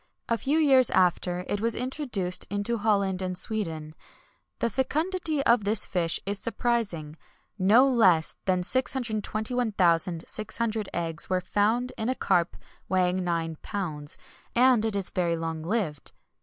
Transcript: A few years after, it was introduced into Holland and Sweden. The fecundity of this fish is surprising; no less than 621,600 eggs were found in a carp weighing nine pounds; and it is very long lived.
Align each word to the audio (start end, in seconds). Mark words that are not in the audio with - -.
A 0.27 0.35
few 0.35 0.57
years 0.57 0.89
after, 0.89 1.45
it 1.47 1.61
was 1.61 1.75
introduced 1.75 2.47
into 2.49 2.79
Holland 2.79 3.21
and 3.21 3.37
Sweden. 3.37 3.93
The 4.57 4.67
fecundity 4.71 5.43
of 5.43 5.63
this 5.63 5.85
fish 5.85 6.19
is 6.25 6.39
surprising; 6.39 7.17
no 7.59 7.87
less 7.87 8.39
than 8.45 8.63
621,600 8.63 10.89
eggs 10.91 11.29
were 11.29 11.39
found 11.39 11.93
in 11.99 12.09
a 12.09 12.15
carp 12.15 12.57
weighing 12.89 13.23
nine 13.23 13.57
pounds; 13.61 14.17
and 14.55 14.83
it 14.85 14.95
is 14.95 15.11
very 15.11 15.35
long 15.37 15.61
lived. 15.61 16.13